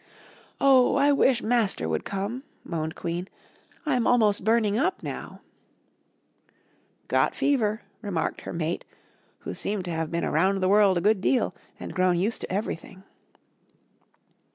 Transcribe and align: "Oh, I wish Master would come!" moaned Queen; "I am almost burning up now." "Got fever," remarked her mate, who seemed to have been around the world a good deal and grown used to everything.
"Oh, 0.59 0.95
I 0.95 1.11
wish 1.11 1.43
Master 1.43 1.87
would 1.87 2.05
come!" 2.05 2.41
moaned 2.63 2.95
Queen; 2.95 3.27
"I 3.85 3.95
am 3.95 4.07
almost 4.07 4.43
burning 4.43 4.75
up 4.75 5.03
now." 5.03 5.41
"Got 7.07 7.35
fever," 7.35 7.83
remarked 8.01 8.41
her 8.41 8.51
mate, 8.51 8.83
who 9.41 9.53
seemed 9.53 9.85
to 9.85 9.91
have 9.91 10.09
been 10.09 10.25
around 10.25 10.59
the 10.59 10.69
world 10.69 10.97
a 10.97 11.01
good 11.01 11.21
deal 11.21 11.53
and 11.79 11.93
grown 11.93 12.17
used 12.17 12.41
to 12.41 12.51
everything. 12.51 13.03